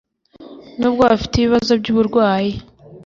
[0.79, 2.53] nubwo bafite ibibazo by uburwayi